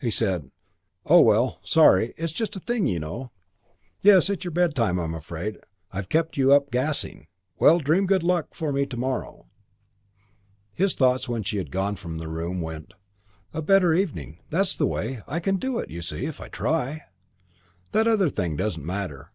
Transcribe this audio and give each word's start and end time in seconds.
He 0.00 0.12
said, 0.12 0.52
"Oh, 1.04 1.20
well. 1.20 1.58
Sorry. 1.64 2.14
It's 2.16 2.30
just 2.32 2.54
a 2.54 2.60
thing, 2.60 2.86
you 2.86 3.00
know. 3.00 3.32
Yes, 4.02 4.30
it's 4.30 4.44
your 4.44 4.52
bedtime, 4.52 5.00
I'm 5.00 5.14
afraid. 5.14 5.58
I've 5.90 6.08
kept 6.08 6.36
you 6.36 6.52
up, 6.52 6.70
gassing. 6.70 7.26
Well, 7.58 7.80
dream 7.80 8.06
good 8.06 8.22
luck 8.22 8.54
for 8.54 8.70
me 8.72 8.86
to 8.86 8.96
morrow." 8.96 9.46
His 10.76 10.94
thoughts, 10.94 11.28
when 11.28 11.42
she 11.42 11.58
had 11.58 11.72
gone 11.72 11.96
from 11.96 12.18
the 12.18 12.28
room, 12.28 12.60
went, 12.60 12.94
"A 13.52 13.62
better 13.62 13.92
evening! 13.92 14.38
That's 14.48 14.76
the 14.76 14.86
way! 14.86 15.22
I 15.26 15.40
can 15.40 15.56
do 15.56 15.80
it, 15.80 15.90
you 15.90 16.02
see, 16.02 16.24
if 16.24 16.40
I 16.40 16.46
try. 16.50 17.00
That 17.90 18.06
other 18.06 18.28
thing 18.28 18.54
doesn't 18.54 18.86
matter. 18.86 19.32